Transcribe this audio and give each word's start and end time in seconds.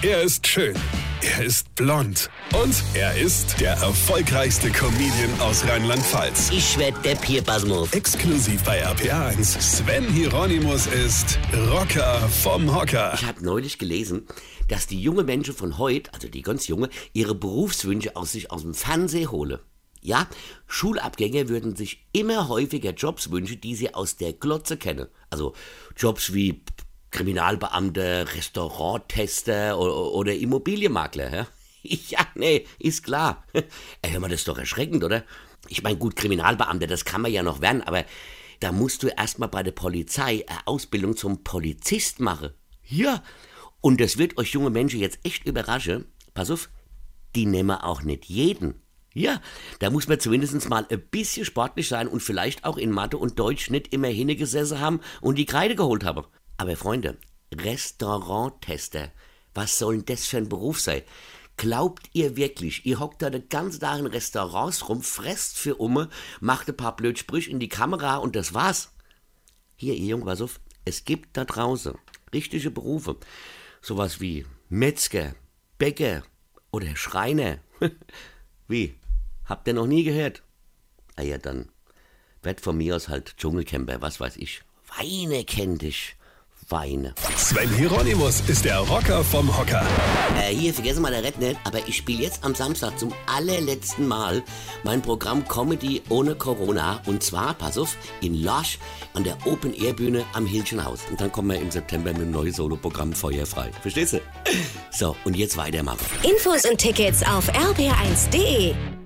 Er 0.00 0.22
ist 0.22 0.46
schön. 0.46 0.76
Er 1.22 1.44
ist 1.44 1.74
blond. 1.74 2.30
Und 2.54 2.84
er 2.94 3.18
ist 3.18 3.60
der 3.60 3.72
erfolgreichste 3.72 4.70
Comedian 4.70 5.40
aus 5.40 5.66
Rheinland-Pfalz. 5.66 6.50
Ich 6.52 6.78
werd 6.78 7.04
der 7.04 7.16
Pierpasmus. 7.16 7.92
Exklusiv 7.92 8.62
bei 8.62 8.86
RPA1. 8.86 9.60
Sven 9.60 10.04
Hieronymus 10.04 10.86
ist 10.86 11.40
Rocker 11.72 12.28
vom 12.28 12.72
Hocker. 12.72 13.14
Ich 13.14 13.26
habe 13.26 13.44
neulich 13.44 13.78
gelesen, 13.78 14.28
dass 14.68 14.86
die 14.86 15.02
junge 15.02 15.24
Menschen 15.24 15.52
von 15.52 15.78
heute, 15.78 16.14
also 16.14 16.28
die 16.28 16.42
ganz 16.42 16.68
junge, 16.68 16.90
ihre 17.12 17.34
Berufswünsche 17.34 18.14
aus 18.14 18.30
sich 18.30 18.52
aus 18.52 18.62
dem 18.62 18.74
Fernsehen 18.74 19.32
holen. 19.32 19.58
Ja, 20.00 20.28
Schulabgänger 20.68 21.48
würden 21.48 21.74
sich 21.74 22.06
immer 22.12 22.46
häufiger 22.46 22.92
Jobs 22.92 23.32
wünschen, 23.32 23.60
die 23.60 23.74
sie 23.74 23.92
aus 23.94 24.14
der 24.14 24.32
Glotze 24.32 24.76
kennen. 24.76 25.08
Also 25.28 25.54
Jobs 25.96 26.32
wie 26.34 26.62
Kriminalbeamter, 27.10 28.34
Restauranttester 28.34 29.78
oder, 29.78 30.12
oder 30.12 30.34
Immobilienmakler. 30.34 31.34
Ja? 31.34 31.46
ja, 31.82 32.26
nee, 32.34 32.66
ist 32.78 33.04
klar. 33.04 33.44
Ey, 34.02 34.10
hör 34.10 34.20
mal, 34.20 34.28
das 34.28 34.40
ist 34.40 34.48
doch 34.48 34.58
erschreckend, 34.58 35.04
oder? 35.04 35.24
Ich 35.68 35.82
meine, 35.82 35.98
gut, 35.98 36.16
Kriminalbeamter, 36.16 36.86
das 36.86 37.04
kann 37.04 37.20
man 37.20 37.32
ja 37.32 37.42
noch 37.42 37.60
werden, 37.60 37.82
aber 37.82 38.04
da 38.60 38.72
musst 38.72 39.02
du 39.02 39.08
erstmal 39.08 39.48
bei 39.48 39.62
der 39.62 39.72
Polizei 39.72 40.44
eine 40.48 40.66
Ausbildung 40.66 41.16
zum 41.16 41.44
Polizist 41.44 42.20
machen. 42.20 42.50
Ja, 42.84 43.22
und 43.80 44.00
das 44.00 44.18
wird 44.18 44.38
euch 44.38 44.52
junge 44.52 44.70
Menschen 44.70 45.00
jetzt 45.00 45.20
echt 45.24 45.46
überraschen. 45.46 46.06
Pass 46.34 46.50
auf, 46.50 46.68
die 47.34 47.46
nehmen 47.46 47.70
auch 47.70 48.02
nicht 48.02 48.24
jeden. 48.24 48.82
Ja, 49.14 49.40
da 49.78 49.90
muss 49.90 50.06
man 50.06 50.20
zumindest 50.20 50.68
mal 50.68 50.86
ein 50.88 51.00
bisschen 51.10 51.44
sportlich 51.44 51.88
sein 51.88 52.08
und 52.08 52.22
vielleicht 52.22 52.64
auch 52.64 52.76
in 52.76 52.90
Mathe 52.90 53.16
und 53.16 53.38
Deutsch 53.38 53.70
nicht 53.70 53.92
immer 53.92 54.08
hingesessen 54.08 54.80
haben 54.80 55.00
und 55.20 55.38
die 55.38 55.46
Kreide 55.46 55.74
geholt 55.74 56.04
haben. 56.04 56.24
Aber 56.58 56.76
Freunde, 56.76 57.16
Restauranttester, 57.54 59.12
was 59.54 59.78
soll 59.78 59.98
denn 59.98 60.06
das 60.06 60.26
für 60.26 60.38
ein 60.38 60.48
Beruf 60.48 60.80
sein? 60.80 61.02
Glaubt 61.56 62.10
ihr 62.12 62.36
wirklich, 62.36 62.84
ihr 62.84 62.98
hockt 62.98 63.22
da 63.22 63.30
den 63.30 63.48
ganzen 63.48 63.80
Tag 63.80 64.00
in 64.00 64.06
Restaurants 64.06 64.88
rum, 64.88 65.02
fresst 65.02 65.56
für 65.56 65.76
Umme, 65.76 66.10
macht 66.40 66.68
ein 66.68 66.76
paar 66.76 66.96
blöd 66.96 67.18
Sprüche 67.18 67.50
in 67.50 67.60
die 67.60 67.68
Kamera 67.68 68.16
und 68.16 68.36
das 68.36 68.54
war's? 68.54 68.92
Hier, 69.76 69.94
ihr 69.94 70.06
Jungen, 70.06 70.26
pass 70.26 70.40
auf, 70.40 70.60
es 70.84 71.04
gibt 71.04 71.36
da 71.36 71.44
draußen 71.44 71.94
richtige 72.32 72.70
Berufe. 72.70 73.16
Sowas 73.80 74.20
wie 74.20 74.44
Metzger, 74.68 75.34
Bäcker 75.78 76.24
oder 76.72 76.96
Schreiner. 76.96 77.58
wie? 78.68 78.98
Habt 79.44 79.68
ihr 79.68 79.74
noch 79.74 79.86
nie 79.86 80.02
gehört? 80.02 80.42
Ah 81.14 81.22
ja, 81.22 81.38
dann 81.38 81.70
wird 82.42 82.60
von 82.60 82.76
mir 82.76 82.96
aus 82.96 83.08
halt 83.08 83.36
Dschungelcamper, 83.36 84.00
was 84.02 84.18
weiß 84.18 84.36
ich. 84.36 84.62
Weine 84.96 85.44
kennt 85.44 85.82
dich 85.82 86.17
weine. 86.70 87.14
Sven 87.36 87.68
Hieronymus 87.74 88.42
ist 88.48 88.64
der 88.64 88.78
Rocker 88.78 89.24
vom 89.24 89.56
Hocker. 89.56 89.86
Äh, 90.40 90.54
hier, 90.54 90.74
vergessen 90.74 91.02
mal 91.02 91.10
der 91.10 91.22
Red 91.22 91.38
nicht, 91.38 91.58
aber 91.64 91.86
ich 91.86 91.96
spiele 91.96 92.22
jetzt 92.22 92.44
am 92.44 92.54
Samstag 92.54 92.98
zum 92.98 93.12
allerletzten 93.26 94.06
Mal 94.06 94.42
mein 94.84 95.02
Programm 95.02 95.46
Comedy 95.46 96.02
ohne 96.08 96.34
Corona. 96.34 97.00
Und 97.06 97.22
zwar, 97.22 97.54
pass 97.54 97.78
auf, 97.78 97.96
in 98.20 98.42
Losch 98.42 98.78
an 99.14 99.24
der 99.24 99.36
Open-Air-Bühne 99.46 100.24
am 100.34 100.46
Hilchenhaus. 100.46 101.00
Und 101.10 101.20
dann 101.20 101.32
kommen 101.32 101.50
wir 101.50 101.60
im 101.60 101.70
September 101.70 102.12
mit 102.12 102.22
dem 102.22 102.30
neuen 102.30 102.52
Soloprogramm 102.52 103.12
Feuerfrei. 103.12 103.70
Verstehst 103.82 104.14
du? 104.14 104.20
So, 104.90 105.16
und 105.24 105.36
jetzt 105.36 105.56
weitermachen. 105.56 106.04
Infos 106.22 106.64
und 106.64 106.78
Tickets 106.78 107.22
auf 107.22 107.48
rb1.de 107.52 108.97